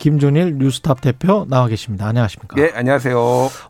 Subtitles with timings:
[0.00, 2.06] 김준일 뉴스탑 대표 나와 계십니다.
[2.06, 2.56] 안녕하십니까?
[2.58, 3.18] 예, 안녕하세요.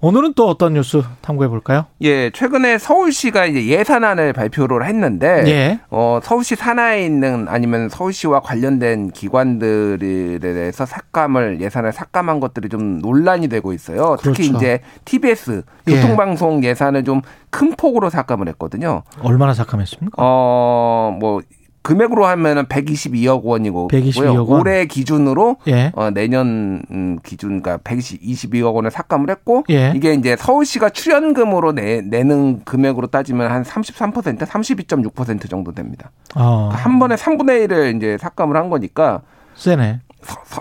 [0.00, 1.86] 오늘은 또 어떤 뉴스 탐구해 볼까요?
[2.02, 5.80] 예, 최근에 서울시가 이제 예산안을 발표를 했는데, 예.
[5.90, 13.48] 어, 서울시 산하에 있는 아니면 서울시와 관련된 기관들에 대해서 삭감을 예산을 삭감한 것들이 좀 논란이
[13.48, 14.16] 되고 있어요.
[14.22, 14.56] 특히 그렇죠.
[14.56, 15.96] 이제 TBS 예.
[15.96, 19.02] 교통방송 예 산을 좀 큰 폭으로 삭감을 했거든요.
[19.20, 20.14] 얼마나 삭감했습니까?
[20.18, 21.40] 어, 뭐
[21.82, 24.60] 금액으로 하면은 122억 원이고 122억 원.
[24.60, 25.92] 올해 기준으로 예.
[25.95, 29.92] 어, 내년 음, 기준 그러니까 122억 원을 삭감을 했고 예.
[29.96, 36.10] 이게 이제 서울시가 출연금으로 내, 내는 금액으로 따지면 한 33% 32.6% 정도 됩니다.
[36.34, 39.22] 어, 한 번에 3분의 1을 이제 삭감을 한 거니까
[39.54, 40.00] 세네.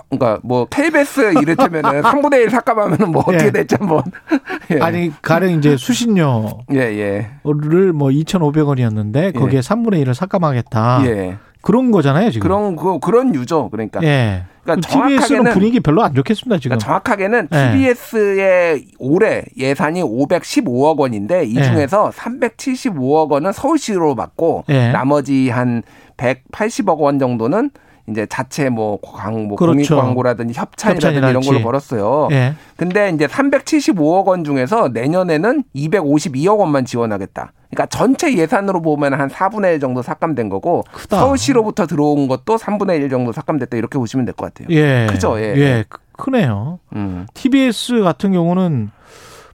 [0.10, 3.52] 그러니까 뭐 KBS 이를테면은 3분의 1 삭감하면은 뭐 어떻게 예.
[3.52, 4.04] 될지 한번
[4.72, 4.80] 예.
[4.80, 7.30] 아니, 가령 이제 수신료를 예, 예.
[7.44, 11.02] 뭐 2,500원이었는데 거기에 3분의 1을 삭감하겠다.
[11.06, 11.38] 예.
[11.62, 12.48] 그런 거잖아요, 지금.
[12.48, 13.70] 그런 그 그런 유죠.
[13.70, 14.44] 그러니까 예.
[14.64, 16.78] 그러니까 TBS는 분위기 별로 안 좋겠습니다, 지금.
[16.78, 17.72] 그러니까 정확하게는 예.
[17.72, 21.64] TBS의 올해 예산이 515억 원인데 이 예.
[21.64, 24.92] 중에서 375억 원은 서울시로 받고 예.
[24.92, 25.84] 나머지 한
[26.18, 27.72] 180억 원 정도는
[28.10, 29.74] 이제 자체 뭐 광, 뭐 그렇죠.
[29.74, 31.48] 공익 광고라든지 협찬이라든지 이런 협찬이랄지.
[31.50, 32.28] 걸로 벌었어요.
[32.32, 32.54] 예.
[32.78, 37.52] 근데 이제 375억 원 중에서 내년에는 252억 원만 지원하겠다.
[37.70, 41.20] 그러니까 전체 예산으로 보면 한 4분의 1 정도 삭감된 거고 크다.
[41.20, 44.76] 서울시로부터 들어온 것도 3분의 1 정도 삭감됐다 이렇게 보시면 될 것 같아요.
[44.76, 45.08] 예.
[45.10, 45.54] 크죠, 예.
[45.56, 45.86] 예.
[45.88, 46.80] 크- 크네요.
[46.96, 47.28] 음.
[47.34, 48.92] TBS 같은 경우는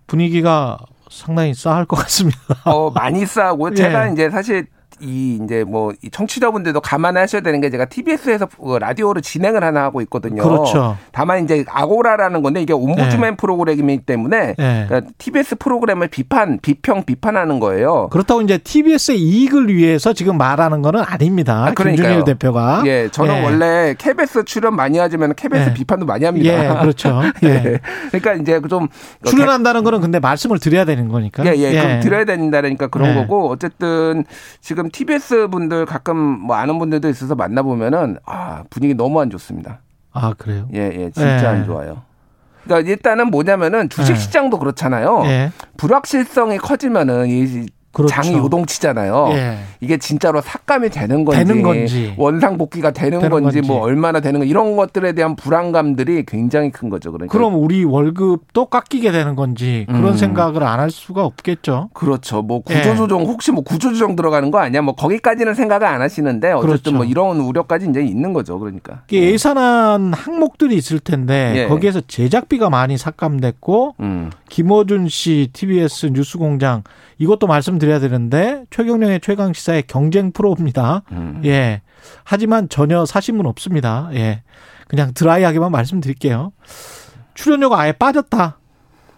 [0.07, 0.77] 분위기가
[1.09, 2.39] 상당히 싸할 것 같습니다.
[2.65, 3.75] 어, 많이 싸고 예.
[3.75, 4.67] 제가 이제 사실
[5.01, 8.47] 이 이제 뭐 이 청취자분들도 감안하셔야 되는 게 제가 TBS에서
[8.79, 10.43] 라디오를 진행을 하나 하고 있거든요.
[10.43, 10.97] 그렇죠.
[11.11, 14.85] 다만 이제 아고라라는 건데 이게 옴부즈맨 프로그램이기 때문에 예.
[14.87, 18.09] 그러니까 TBS 프로그램을 비판, 비평, 비판하는 거예요.
[18.11, 21.65] 그렇다고 이제 TBS의 이익을 위해서 지금 말하는 거는 아닙니다.
[21.65, 21.73] 아.
[21.73, 22.83] 김준일 대표가.
[22.85, 23.43] 예, 저는 예.
[23.43, 25.73] 원래 KBS 출연 많이 하지만 KBS 예.
[25.73, 26.75] 비판도 많이 합니다.
[26.75, 27.21] 예, 그렇죠.
[27.43, 27.47] 예.
[27.47, 27.79] 예.
[28.11, 28.87] 그러니까 이제 좀
[29.23, 31.45] 출연한다는 거는 근데 말씀을 드려야 되는 거니까.
[31.45, 33.21] 예, 예, 그럼 드려야 된다니까 그런 네.
[33.21, 34.23] 거고 어쨌든
[34.61, 39.81] 지금 TBS 분들 가끔 뭐 아는 분들도 있어서 만나 보면은 아 분위기 너무 안 좋습니다.
[40.11, 40.67] 아, 그래요?
[40.73, 41.47] 예, 예, 진짜 예.
[41.47, 42.03] 안 좋아요.
[42.63, 44.15] 그러니까 일단은 뭐냐면은 주식 예.
[44.15, 45.23] 시장도 그렇잖아요.
[45.25, 45.51] 예.
[45.77, 48.13] 불확실성이 커지면은 이 그렇죠.
[48.13, 49.29] 장이 요동치잖아요.
[49.31, 49.57] 예.
[49.81, 52.13] 이게 진짜로 삭감이 되는 건지, 되는 건지.
[52.17, 53.67] 원상 복귀가 되는, 되는 건지, 건지.
[53.67, 57.11] 뭐 얼마나 되는 건 이런 것들에 대한 불안감들이 굉장히 큰 거죠.
[57.11, 60.17] 그러니까 그럼 우리 월급도 깎이게 되는 건지 그런 음.
[60.17, 61.89] 생각을 안 할 수가 없겠죠.
[61.93, 62.41] 그렇죠.
[62.41, 62.75] 뭐 예.
[62.75, 64.81] 구조조정 혹시 뭐 구조조정 들어가는 거 아니야?
[64.81, 66.91] 뭐 거기까지는 생각을 안 하시는데 어쨌든 그렇죠.
[66.91, 68.59] 뭐 이런 우려까지 이제 있는 거죠.
[68.59, 69.01] 그러니까.
[69.09, 71.67] 이게 예산안 항목들이 있을 텐데 예.
[71.67, 74.29] 거기에서 제작비가 많이 삭감됐고 음.
[74.49, 76.83] 김어준 씨 TBS 뉴스공장
[77.17, 81.03] 이것도 말씀드 려야 되는데 최경령의 최강 시사의 경쟁 프로입니다.
[81.11, 81.41] 음.
[81.45, 81.81] 예.
[82.23, 84.09] 하지만 전혀 사심은 없습니다.
[84.13, 84.43] 예.
[84.87, 86.51] 그냥 드라이하게만 말씀드릴게요.
[87.33, 88.59] 출연료가 아예 빠졌다.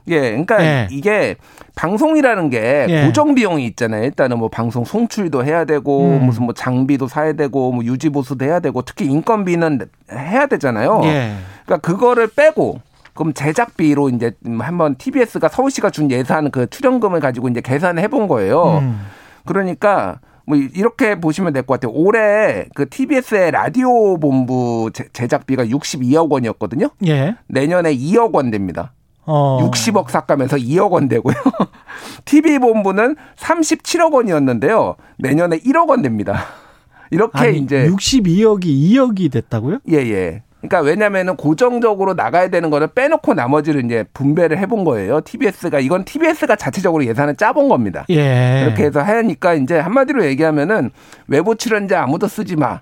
[0.09, 0.87] 예, 그러니까 예.
[0.89, 1.35] 이게
[1.75, 3.05] 방송이라는 게 예.
[3.05, 4.05] 고정 비용이 있잖아요.
[4.05, 6.25] 일단은 뭐 방송 송출도 해야 되고 음.
[6.25, 11.01] 무슨 뭐 장비도 사야 되고 뭐 유지 보수도 해야 되고 특히 인건비는 해야 되잖아요.
[11.03, 11.33] 예.
[11.65, 12.79] 그러니까 그거를 빼고
[13.17, 18.77] 그럼 제작비로 이제 한번 TBS가 서울시가 준 예산 그 출연금을 가지고 이제 계산을 해본 거예요.
[18.79, 19.01] 음.
[19.45, 21.91] 그러니까 뭐 이렇게 보시면 될 것 같아요.
[21.93, 26.89] 올해 그 TBS의 라디오 본부 제- 제작비가 62억 원이었거든요.
[27.07, 27.35] 예.
[27.47, 28.93] 내년에 2억 원 됩니다.
[29.25, 29.59] 어.
[29.69, 31.33] 60억 삭감해서 2억 원 되고요.
[32.25, 34.95] TV 본부는 37억 원이었는데요.
[35.17, 36.45] 내년에 1억 원 됩니다.
[37.11, 39.79] 이렇게 아니, 이제 62억이 2억이 됐다고요?
[39.91, 40.43] 예, 예.
[40.59, 45.21] 그러니까 왜냐면은 고정적으로 나가야 되는 거를 빼놓고 나머지를 이제 분배를 해본 거예요.
[45.21, 48.05] TBS가 이건 TBS가 자체적으로 예산을 짜본 겁니다.
[48.09, 48.63] 예.
[48.65, 50.91] 이렇게 해서 하니까 이제 한마디로 얘기하면은
[51.27, 52.81] 외부 출연자 아무도 쓰지 마.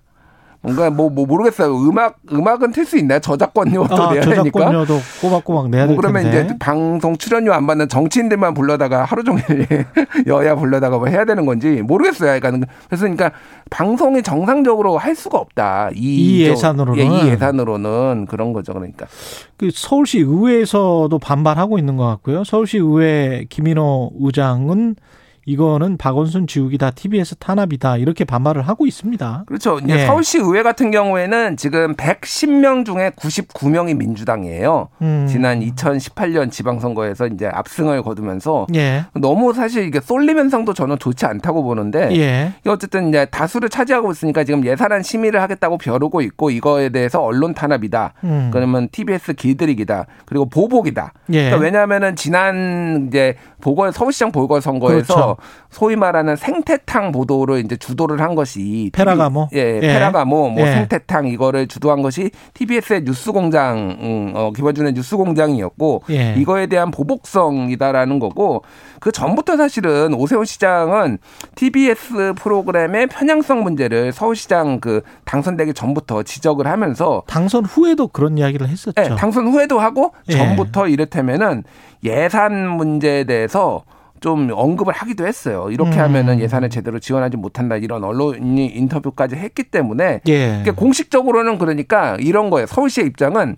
[0.65, 1.75] 뭔가 뭐, 뭐 모르겠어요.
[1.87, 3.19] 음악 음악은 틀 수 있나요?
[3.19, 4.43] 저작권료도 아, 내야 되니까.
[4.59, 6.45] 저작권료도 꼬박꼬박 내야 될뭐 그러면 텐데.
[6.45, 9.43] 이제 방송 출연료 안 받는 정치인들만 불러다가 하루 종일
[10.27, 12.39] 여야 불러다가 뭐 해야 되는 건지 모르겠어요.
[12.39, 13.31] 그러니까 그래서 그러니까
[13.69, 15.89] 방송이 정상적으로 할 수가 없다.
[15.93, 16.99] 이, 이 저- 예산으로는.
[16.99, 18.73] 예, 이 예산으로는 그런 거죠.
[18.73, 19.05] 그러니까
[19.57, 22.43] 그 서울시 의회에서도 반발하고 있는 것 같고요.
[22.43, 24.95] 서울시 의회 김인호 의장은
[25.45, 29.43] 이거는 박원순 지우기다, TBS 탄압이다 이렇게 반발을 하고 있습니다.
[29.45, 29.79] 그렇죠.
[29.79, 30.05] 이제 예.
[30.05, 34.89] 서울시 의회 같은 경우에는 지금 110명 중에 99명이 민주당이에요.
[35.01, 35.27] 음.
[35.29, 41.63] 지난 2018년 지방선거에서 이제 압승을 거두면서 예, 너무 사실 이게 쏠림 현상도 저는 좋지 않다고
[41.63, 47.21] 보는데 예, 어쨌든 이제 다수를 차지하고 있으니까 지금 예산안 심의를 하겠다고 벼르고 있고 이거에 대해서
[47.21, 48.13] 언론 탄압이다.
[48.23, 48.49] 음.
[48.51, 50.07] 그러면 TBS 길들이기다.
[50.25, 51.13] 그리고 보복이다.
[51.29, 51.45] 예.
[51.45, 55.34] 그러니까 왜냐하면은 지난 이제 보궐 서울시장 보궐 선거에서 그렇죠.
[55.69, 59.49] 소위 말하는 생태탕 보도를 이제 주도를 한 것이 페라가모?
[59.53, 59.79] 예, 예.
[59.79, 60.71] 페라가모 뭐 예.
[60.71, 66.35] 생태탕 이거를 주도한 것이 TBS의 뉴스공장 음, 어, 김어준의 뉴스공장이었고 예.
[66.37, 68.63] 이거에 대한 보복성이다라는 거고
[68.99, 71.17] 그 전부터 사실은 오세훈 시장은
[71.55, 79.01] TBS 프로그램의 편향성 문제를 서울시장 그 당선되기 전부터 지적을 하면서 당선 후에도 그런 이야기를 했었죠.
[79.01, 80.33] 네, 당선 후에도 하고 예.
[80.33, 81.63] 전부터 이랬다면은
[82.03, 83.83] 예산 문제에 대해서
[84.25, 85.67] 좀 언급을 하기도 했어요.
[85.69, 85.99] 이렇게 음.
[85.99, 90.47] 하면은 예산을 제대로 지원하지 못한다 이런 언론이 인터뷰까지 했기 때문에 예.
[90.47, 92.65] 그러니까 공식적으로는 그러니까 이런 거예요.
[92.65, 93.57] 서울시의 입장은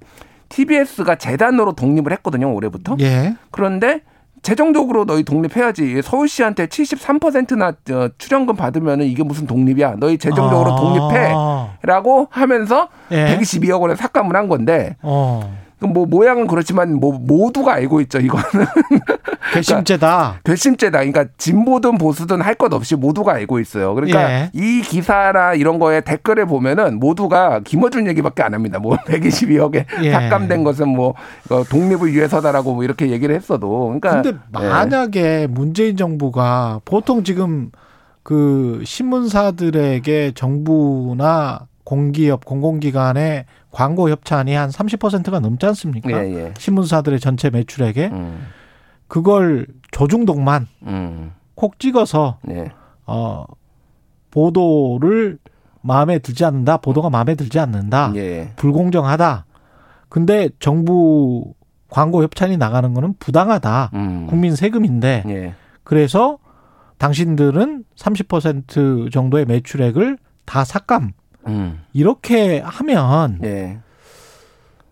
[0.50, 2.54] TBS가 재단으로 독립을 했거든요.
[2.54, 2.98] 올해부터.
[3.00, 3.38] 예.
[3.50, 4.02] 그런데
[4.42, 6.02] 재정적으로 너희 독립해야지.
[6.02, 9.96] 서울시한테 73%나 어, 출연금 받으면은 이게 무슨 독립이야.
[10.02, 10.76] 너희 재정적으로 아.
[10.76, 11.34] 독립해.
[11.84, 13.38] 라고 하면서 예.
[13.38, 15.50] 122억 원에 삭감을 한 건데 어.
[15.80, 18.20] 뭐 모양은 그렇지만 뭐 모두가 알고 있죠.
[18.20, 18.44] 이거는
[19.54, 20.40] 괘씸죄다.
[20.44, 20.98] 괘씸죄다.
[21.00, 23.94] 그러니까 진보든 보수든 할 것 없이 모두가 알고 있어요.
[23.94, 24.50] 그러니까 예.
[24.54, 28.80] 이 기사나 이런 거에 댓글을 보면은 모두가 김어준 얘기밖에 안 합니다.
[28.80, 30.12] 뭐 122억에 예.
[30.12, 31.14] 삭감된 것은 뭐
[31.52, 37.70] 어, 독립을 위해서다라고 뭐 이렇게 얘기를 했어도 그러니까 근데 만약에 문재인 정부가 보통 지금
[38.24, 46.12] 그 신문사들에게 정부나 공기업 공공기관의 광고 협찬이 한 30%가 넘지 않습니까?
[46.12, 46.54] 예, 예.
[46.58, 48.46] 신문사들의 전체 매출액에 음,
[49.08, 52.72] 그걸 조중동만 음, 콕 찍어서 예.
[53.06, 53.46] 어
[54.32, 55.40] 보도를
[55.82, 56.76] 마음에 들지 않는다.
[56.76, 58.12] 보도가 마음에 들지 않는다.
[58.16, 58.52] 예.
[58.58, 59.46] 불공정하다.
[60.10, 61.54] 근데 정부
[61.90, 63.92] 광고 협찬이 나가는 거는 부당하다.
[63.94, 64.28] 음.
[64.28, 65.56] 국민 세금인데 예.
[65.86, 66.38] 그래서
[66.98, 71.14] 당신들은 30% 정도의 매출액을 다 삭감.
[71.46, 71.82] 음.
[71.94, 73.80] 이렇게 하면 예.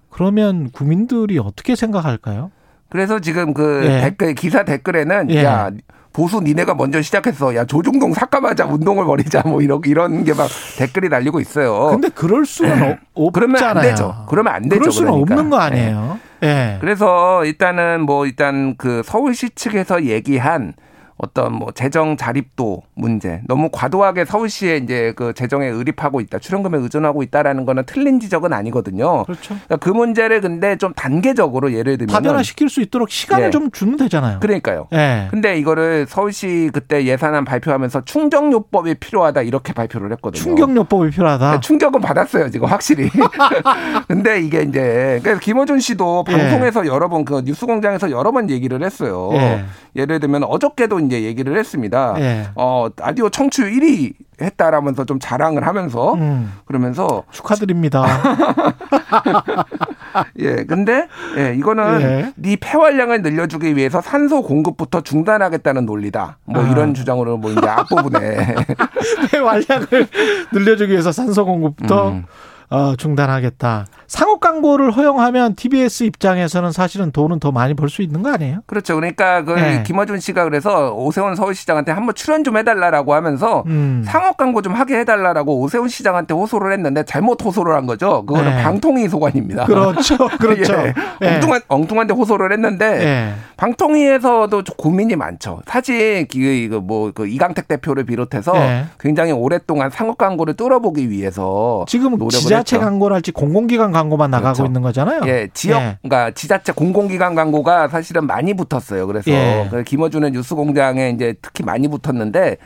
[0.10, 2.52] 그러면 국민들이 어떻게 생각할까요?
[2.90, 4.02] 그래서 지금 그 예.
[4.02, 5.44] 댓글 기사 댓글에는 예.
[5.44, 5.72] 야
[6.14, 7.54] 보수 니네가 먼저 시작했어.
[7.56, 10.48] 야 조중동 삭감하자 운동을 벌이자 뭐 이런 이런 게 막
[10.78, 11.88] 댓글이 날리고 있어요.
[11.92, 13.32] 근데 그럴 수는 어, 없잖아요.
[13.34, 14.26] 그러면 안 되죠.
[14.30, 14.80] 그러면 안 되죠.
[14.80, 15.34] 그럴 수는 그러니까.
[15.36, 16.20] 없는 거 아니에요.
[16.44, 16.78] 예.
[16.80, 20.74] 그래서 일단은 뭐 일단 그 서울시 측에서 얘기한
[21.18, 27.24] 어떤 뭐 재정 자립도 문제 너무 과도하게 서울시에 이제 그 재정에 의립하고 있다 출연금에 의존하고
[27.24, 29.24] 있다라는 거는 틀린 지적은 아니거든요.
[29.26, 29.56] 그렇죠.
[29.66, 33.50] 그러니까 그 문제를 근데 좀 단계적으로 예를 들면 파변화 시킬 수 있도록 시간을 예.
[33.50, 34.40] 좀 주면 되잖아요.
[34.40, 34.88] 그러니까요.
[34.94, 35.28] 예.
[35.32, 40.42] 근데 이거를 서울시 그때 예산안 발표하면서 충정요법이 필요하다 이렇게 발표를 했거든요.
[40.42, 41.52] 충격요법이 필요하다.
[41.52, 43.10] 네, 충격은 받았어요 지금 확실히.
[44.08, 46.32] 근데 이게 이제 그래서 김어준 씨도 예.
[46.32, 49.30] 방송에서 여러 번 그 뉴스공장에서 여러 번 얘기를 했어요.
[49.34, 49.66] 예.
[49.96, 52.16] 예를 들면 어저께도 이제 얘기를 했습니다.
[52.20, 52.48] 예.
[52.56, 58.06] 어 라디오 청취율 1위 했다라면서 좀 자랑을 하면서 음, 그러면서 축하드립니다.
[60.40, 61.08] 예 근데
[61.38, 62.34] 예 이거는 예.
[62.36, 66.38] 네 폐활량을 늘려주기 위해서 산소 공급부터 중단하겠다는 논리다.
[66.46, 66.70] 뭐 아.
[66.70, 68.56] 이런 주장으로 뭐 이제 앞부분에
[69.32, 70.08] 폐활량을
[70.52, 72.26] 늘려주기 위해서 산소 공급부터 음.
[72.70, 73.86] 어, 중단하겠다.
[74.08, 78.60] 상업 광고를 허용하면 TBS 입장에서는 사실은 돈은 더 많이 벌 수 있는 거 아니에요?
[78.66, 78.96] 그렇죠.
[78.96, 79.84] 그러니까 그 네.
[79.84, 84.04] 김어준 씨가 그래서 오세훈 서울시장한테 한번 출연 좀 해달라라고 하면서 음.
[84.06, 88.26] 상업 광고 좀 하게 해달라라고 오세훈 시장한테 호소를 했는데 잘못 호소를 한 거죠.
[88.26, 88.64] 그거는 네.
[88.64, 89.66] 방통위 소관입니다.
[89.66, 90.18] 그렇죠.
[90.40, 90.74] 그렇죠.
[90.74, 90.94] 예.
[91.22, 91.28] 예.
[91.36, 93.34] 엉뚱한 엉뚱한데 호소를 했는데 예.
[93.58, 95.62] 방통위에서도 좀 고민이 많죠.
[95.66, 98.86] 사실 이거 뭐 그 이강택 대표를 비롯해서 예.
[99.00, 102.80] 굉장히 오랫동안 상업 광고를 뚫어보기 위해서 지금 노력을 지자체 했죠.
[102.80, 104.66] 광고랄지 공공기관 광고 만 나가고 그렇죠.
[104.66, 105.22] 있는 거잖아요.
[105.26, 105.98] 예, 지역, 예.
[106.02, 109.08] 그러니까 지자체 공공기관 광고가 사실은 많이 붙었어요.
[109.08, 109.68] 그래서 예.
[109.70, 112.58] 그 김어준의 뉴스공장에 이제 특히 많이 붙었는데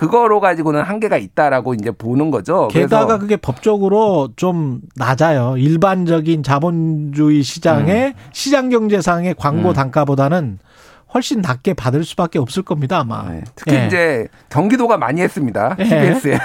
[0.00, 2.68] 그거로 가지고는 한계가 있다라고 이제 보는 거죠.
[2.68, 5.56] 게다가 그게 법적으로 좀 낮아요.
[5.58, 8.12] 일반적인 자본주의 시장의 음.
[8.32, 10.58] 시장 경제상의 광고 단가보다는
[11.12, 13.28] 훨씬 낮게 받을 수밖에 없을 겁니다, 아마.
[13.30, 13.86] 네, 특히 예.
[13.86, 15.76] 이제 경기도가 많이 했습니다.
[15.78, 15.84] 예.
[15.84, 16.38] TBS에.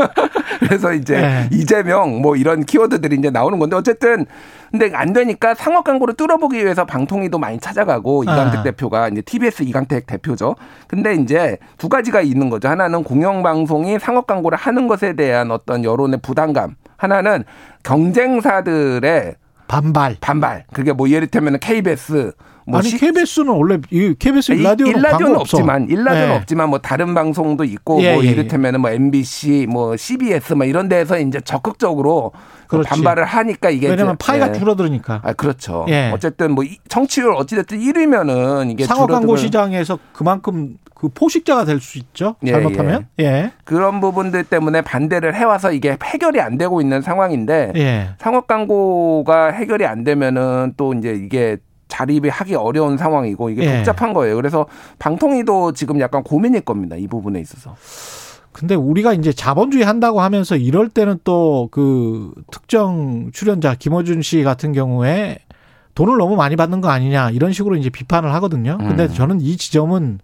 [0.60, 1.48] 그래서 이제 예.
[1.52, 4.26] 이재명 뭐 이런 키워드들이 이제 나오는 건데 어쨌든
[4.70, 8.62] 근데 안 되니까 상업 광고를 뚫어보기 위해서 방통위도 많이 찾아가고 이강택 아.
[8.62, 10.56] 대표가 이제 TBS 이강택 대표죠.
[10.86, 12.68] 근데 이제 두 가지가 있는 거죠.
[12.68, 16.76] 하나는 공영방송이 상업 광고를 하는 것에 대한 어떤 여론의 부담감.
[16.96, 17.44] 하나는
[17.82, 19.36] 경쟁사들의
[19.68, 20.16] 반발.
[20.20, 20.64] 반발.
[20.72, 22.32] 그게 뭐 예를 들면 KBS
[22.68, 25.56] 뭐 아니 시- KBS는 원래 이 KBS 일라디오는 일라디오는 광고 없어.
[25.56, 26.36] 없지만 일라디오는 예.
[26.36, 30.88] 없지만 뭐 다른 방송도 있고 예, 뭐 예, 이를테면은 뭐 MBC 뭐 CBS 뭐 이런
[30.88, 32.32] 데서 이제 적극적으로
[32.66, 32.88] 그렇지.
[32.90, 34.52] 반발을 하니까 이게 왜냐면 파이가 예.
[34.52, 35.22] 줄어들으니까.
[35.24, 35.86] 아 그렇죠.
[35.88, 36.10] 예.
[36.12, 41.96] 어쨌든 뭐 이- 청취율 어찌됐든 1위면은 이게 상호 광고 시장에서 그만큼 그 포식자가 될 수
[41.98, 42.34] 있죠.
[42.44, 43.06] 예, 잘못하면.
[43.20, 43.52] 예.
[43.64, 48.08] 그런 부분들 때문에 반대를 해와서 이게 해결이 안 되고 있는 상황인데 예.
[48.18, 51.56] 상업 광고가 해결이 안 되면은 또 이제 이게
[51.88, 53.76] 자립이 하기 어려운 상황이고 이게 예.
[53.78, 54.36] 복잡한 거예요.
[54.36, 54.66] 그래서
[54.98, 56.96] 방통위도 지금 약간 고민일 겁니다.
[56.96, 57.74] 이 부분에 있어서.
[58.52, 64.72] 근데 우리가 이제 자본주의 한다고 하면서 이럴 때는 또 그 특정 출연자 김어준 씨 같은
[64.72, 65.38] 경우에
[65.94, 68.78] 돈을 너무 많이 받는 거 아니냐 이런 식으로 이제 비판을 하거든요.
[68.78, 69.12] 근데 음.
[69.12, 70.20] 저는 이 지점은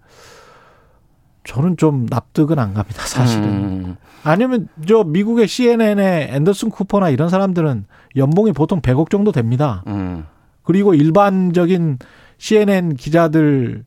[1.44, 3.44] 저는 좀 납득은 안 갑니다, 사실은.
[3.44, 3.96] 음.
[4.24, 7.84] 아니면 저 미국의 CNN의 앤더슨 쿠퍼나 이런 사람들은
[8.16, 9.82] 연봉이 보통 100억 정도 됩니다.
[9.86, 10.24] 음.
[10.64, 11.98] 그리고 일반적인
[12.38, 13.84] CNN 기자들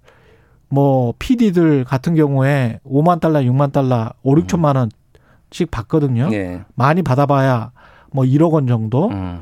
[0.69, 6.29] 뭐 PD들 같은 경우에 5만 달러, 6만 달러, 5, 6천만 원씩 받거든요.
[6.33, 6.61] 예.
[6.75, 7.71] 많이 받아봐야
[8.11, 9.41] 뭐 1억 원 정도 음.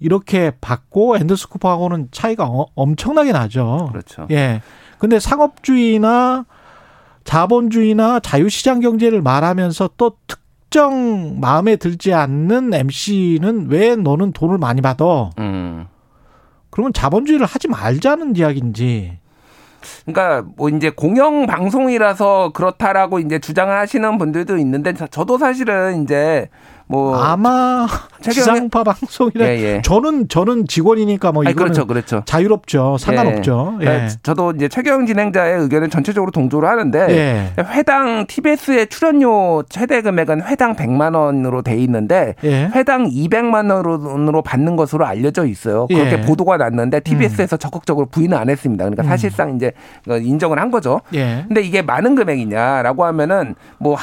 [0.00, 3.88] 이렇게 받고 앤더스 쿠퍼하고는 차이가 어- 엄청나게 나죠.
[3.90, 4.26] 그렇죠.
[4.30, 4.60] 예.
[4.98, 6.44] 근데 상업주의나
[7.24, 15.30] 자본주의나 자유시장 경제를 말하면서 또 특정 마음에 들지 않는 MC는 왜 너는 돈을 많이 받아?
[15.38, 15.53] 음.
[16.74, 19.18] 그러면 자본주의를 하지 말자는 이야기인지.
[20.04, 26.48] 그러니까 뭐 이제 공영 방송이라서 그렇다라고 이제 주장하시는 분들도 있는데 저- 저도 사실은 이제
[26.86, 27.86] 뭐 아마
[28.20, 29.82] 최경영- 지상파 방송이라 예, 예.
[29.82, 32.22] 저는 저는 직원이니까 뭐 이거는 그렇죠, 그렇죠.
[32.26, 32.98] 자유롭죠.
[32.98, 33.78] 상관없죠.
[33.80, 33.84] 예.
[33.84, 37.52] 그러니까 저도 이제 최경 진행자의 의견을 전체적으로 동조를 하는데 예.
[37.72, 42.70] 회당 TBS의 출연료 최대 금액은 회당 100만 원으로 돼 있는데 예.
[42.74, 45.86] 회당 200만 원으로 받는 것으로 알려져 있어요.
[45.86, 46.14] 그렇게 예.
[46.16, 46.22] 음.
[46.26, 48.84] 보도가 났는데 TBS에서 적극적으로 부인을 안 했습니다.
[48.84, 49.72] 그러니까 사실상 이제
[50.06, 51.00] 인정을 한 거죠.
[51.14, 51.44] 예.
[51.48, 53.96] 근데 이게 많은 금액이냐라고 하면은 뭐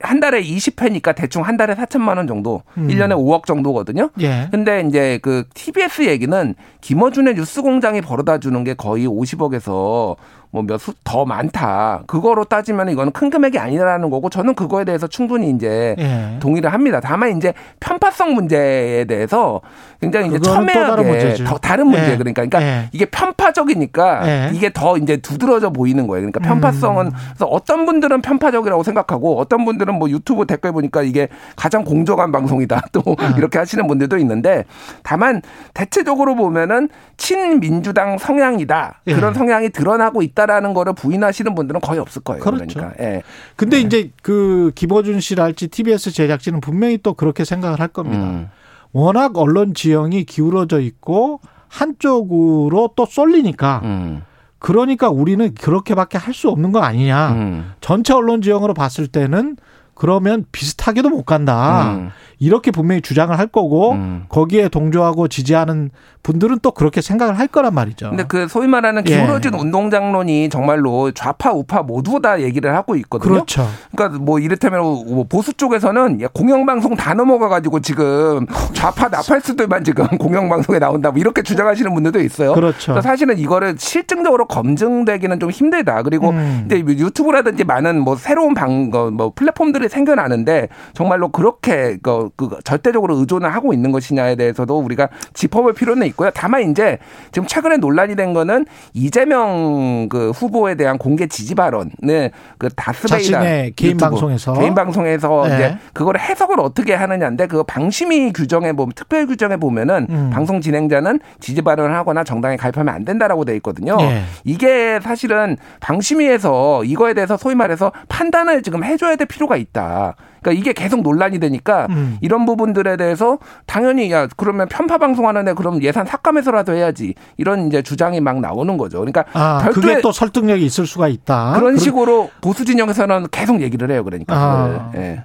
[0.00, 2.88] 한 달에 20회니까 대충 한 달에 4천만 원 정도, 음.
[2.88, 4.10] 1년에 5억 정도거든요.
[4.20, 4.48] 예.
[4.50, 10.16] 근데 이제 그 TBS 얘기는 김어준의 뉴스 공장이 벌어다 주는 게 거의 50억에서
[10.52, 12.02] 뭐몇수더 많다.
[12.06, 16.38] 그거로 따지면 이거는 큰 금액이 아니라는 거고 저는 그거에 대해서 충분히 이제 예.
[16.40, 17.00] 동의를 합니다.
[17.00, 19.60] 다만 이제 편파성 문제에 대해서
[20.00, 21.34] 굉장히 이제 첨예하게.
[21.44, 22.16] 더 다른 문제 예.
[22.16, 22.88] 그러니까 그러니까 예.
[22.92, 24.50] 이게 편파적이니까 예.
[24.52, 26.22] 이게 더 이제 두드러져 보이는 거예요.
[26.22, 27.12] 그러니까 편파성은 음.
[27.28, 32.86] 그래서 어떤 분들은 편파적이라고 생각하고 어떤 분들은 뭐 유튜브 댓글 보니까 이게 가장 공정한 방송이다
[32.92, 33.34] 또 아.
[33.36, 34.64] 이렇게 하시는 분들도 있는데
[35.04, 35.42] 다만
[35.74, 39.14] 대체적으로 보면은 친민주당 성향이다 예.
[39.14, 42.42] 그런 성향이 드러나고 있다 라는 거를 부인하시는 분들은 거의 없을 거예요.
[42.42, 42.66] 그렇죠.
[42.80, 43.22] 그러니까 예.
[43.56, 48.24] 근데 이제 그 김어준 씨랄지 TBS 제작진은 분명히 또 그렇게 생각을 할 겁니다.
[48.24, 48.48] 음.
[48.92, 54.22] 워낙 언론 지형이 기울어져 있고 한쪽으로 또 쏠리니까 음.
[54.58, 57.32] 그러니까 우리는 그렇게밖에 할 수 없는 거 아니냐.
[57.32, 57.72] 음.
[57.80, 59.56] 전체 언론 지형으로 봤을 때는
[59.94, 61.92] 그러면 비슷하게도 못 간다.
[61.94, 62.10] 음.
[62.40, 64.24] 이렇게 분명히 주장을 할 거고 음.
[64.30, 65.90] 거기에 동조하고 지지하는
[66.22, 68.10] 분들은 또 그렇게 생각을 할 거란 말이죠.
[68.10, 69.16] 근데 그 소위 말하는 예.
[69.16, 73.32] 기울어진 운동장론이 정말로 좌파 우파 모두 다 얘기를 하고 있거든요.
[73.32, 73.66] 그렇죠.
[73.94, 80.06] 그러니까 뭐 이를테면 뭐 보수 쪽에서는 야, 공영방송 다 넘어가 가지고 지금 좌파 나팔수들만 지금
[80.18, 82.54] 공영방송에 나온다 뭐 이렇게 주장하시는 분들도 있어요.
[82.54, 82.92] 그렇죠.
[82.92, 86.02] 그래서 사실은 이거를 실증적으로 검증되기는 좀 힘들다.
[86.02, 86.64] 그리고 음.
[86.66, 93.16] 이제 유튜브라든지 많은 뭐 새로운 방, 어, 뭐 플랫폼들이 생겨나는데 정말로 그렇게 그, 그 절대적으로
[93.16, 96.30] 의존을 하고 있는 것이냐에 대해서도 우리가 짚어볼 필요는 있고요.
[96.34, 96.98] 다만 이제
[97.32, 103.40] 지금 최근에 논란이 된 거는 이재명 그 후보에 대한 공개 지지 발언을 그 다스베이다
[103.76, 104.52] 개인 방송에서.
[104.54, 105.54] 개인 방송에서 네.
[105.54, 110.30] 이제 그거를 해석을 어떻게 하느냐인데 그 방심위 규정에 보면 특별 규정에 보면은 음.
[110.32, 113.96] 방송 진행자는 지지 발언을 하거나 정당에 가입하면 안 된다라고 돼 있거든요.
[114.00, 114.22] 예.
[114.44, 120.16] 이게 사실은 방심위에서 이거에 대해서 소위 말해서 판단을 지금 해줘야 될 필요가 있다.
[120.40, 122.18] 그러니까 이게 계속 논란이 되니까 음.
[122.20, 128.20] 이런 부분들에 대해서 당연히 야 그러면 편파 방송하는데 그럼 예산 삭감해서라도 해야지 이런 이제 주장이
[128.20, 128.98] 막 나오는 거죠.
[128.98, 131.58] 그러니까 아, 그게 또 설득력이 있을 수가 있다.
[131.58, 134.04] 그런 식으로 보수 진영에서는 계속 얘기를 해요.
[134.04, 134.34] 그러니까.
[134.34, 134.92] 아.
[134.94, 135.24] 예.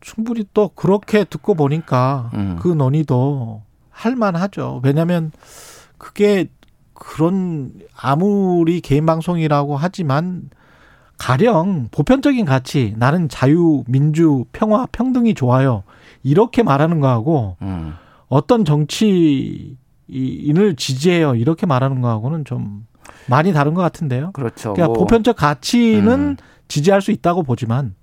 [0.00, 2.58] 충분히 또 그렇게 듣고 보니까 음.
[2.60, 4.82] 그 논의도 할 만하죠.
[4.84, 5.32] 왜냐하면
[5.96, 6.48] 그게
[6.92, 10.50] 그런 아무리 개인 방송이라고 하지만
[11.18, 15.84] 가령 보편적인 가치 나는 자유, 민주, 평화, 평등이 좋아요.
[16.22, 17.94] 이렇게 말하는 거하고 음.
[18.28, 19.76] 어떤 정치인을
[20.76, 21.34] 지지해요.
[21.34, 22.86] 이렇게 말하는 거하고는 좀
[23.28, 24.32] 많이 다른 것 같은데요.
[24.32, 24.72] 그렇죠.
[24.72, 26.36] 그러니까 뭐 보편적 가치는 음.
[26.68, 27.94] 지지할 수 있다고 보지만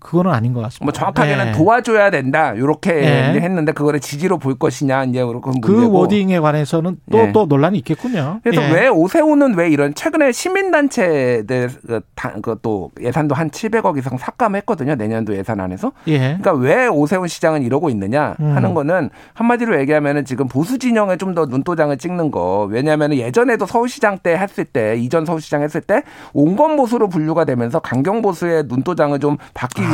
[0.00, 0.84] 그거는 아닌 것 같습니다.
[0.84, 1.52] 뭐 정확하게는 네.
[1.52, 3.40] 도와줘야 된다 이렇게 네.
[3.40, 5.92] 했는데 그거를 지지로 볼 것이냐 이제 그런 그 문제고.
[5.98, 7.32] 워딩에 관해서는 또 예.
[7.32, 8.40] 또 논란이 있겠군요.
[8.42, 8.72] 그래서 예.
[8.72, 15.36] 왜 오세훈은 왜 이런 최근에 시민단체들 그 다- 그또 예산도 한 700억 이상 삭감했거든요 내년도
[15.36, 15.92] 예산안에서.
[16.08, 16.18] 예.
[16.18, 18.74] 그러니까 왜 오세훈 시장은 이러고 있느냐 하는 음.
[18.74, 22.66] 거는 한마디로 얘기하면은 지금 보수 진영에 좀 더 눈도장을 찍는 거.
[22.70, 26.02] 왜냐하면 예전에도 서울시장 때 했을 때 이전 서울시장 했을 때
[26.32, 29.36] 온건 보수로 분류가 되면서 강경 보수의 눈도장을 좀 아.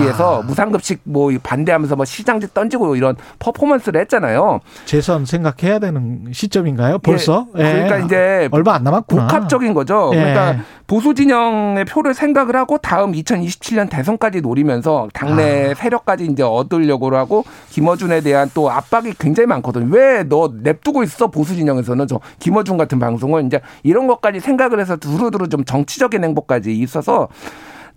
[0.01, 4.61] 위해서 무상급식 뭐 반대하면서 뭐 시장지 던지고 이런 퍼포먼스를 했잖아요.
[4.85, 6.99] 재선 생각해야 되는 시점인가요?
[6.99, 7.47] 벌써?
[7.57, 9.27] 예, 그러니까 이제 얼마 안 남았구나.
[9.27, 10.11] 복합적인 거죠.
[10.15, 10.19] 예.
[10.19, 15.75] 그러니까 보수 진영의 표를 생각을 하고 다음 2027년 대선까지 노리면서 당내 아.
[15.75, 19.87] 세력까지 이제 얻으려고 하고 김어준에 대한 또 압박이 굉장히 많거든요.
[19.91, 24.97] 왜 너 냅두고 있어 보수 진영에서는 저 김어준 같은 방송은 이제 이런 것까지 생각을 해서
[24.97, 27.29] 두루두루 좀 정치적인 행보까지 있어서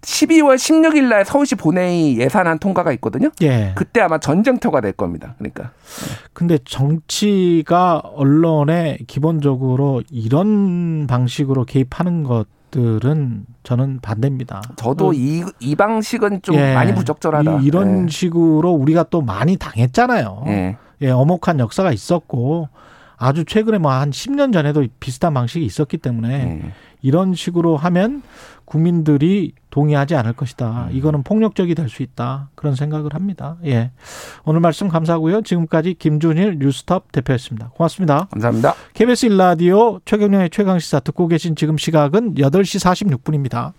[0.01, 3.29] 12월 16일 날 서울시 본회의 예산안 통과가 있거든요.
[3.41, 3.73] 예.
[3.75, 5.35] 그때 아마 전쟁터가 될 겁니다.
[5.37, 5.71] 그러니까
[6.33, 14.61] 근데 정치가 언론에 기본적으로 이런 방식으로 개입하는 것들은 저는 반대입니다.
[14.75, 16.73] 저도 어, 이, 이 방식은 좀 예.
[16.73, 17.59] 많이 부적절하다.
[17.61, 18.09] 이, 런 예.
[18.09, 20.43] 식으로 우리가 또 많이 당했잖아요.
[20.47, 20.77] 예.
[21.01, 22.69] 예, 어목한 역사가 있었고
[23.17, 26.71] 아주 최근에 뭐 한 10년 전에도 비슷한 방식이 있었기 때문에 예.
[27.01, 28.21] 이런 식으로 하면
[28.65, 30.87] 국민들이 동의하지 않을 것이다.
[30.91, 30.95] 음.
[30.95, 32.49] 이거는 폭력적이 될 수 있다.
[32.55, 33.55] 그런 생각을 합니다.
[33.65, 33.91] 예.
[34.43, 35.41] 오늘 말씀 감사하고요.
[35.41, 37.69] 지금까지 김준일 뉴스톱 대표였습니다.
[37.75, 38.27] 고맙습니다.
[38.31, 38.73] 감사합니다.
[38.93, 42.83] KBS 일라디오 최경영의 최강시사 듣고 계신 지금 시각은 8시
[43.17, 43.71] 46분입니다.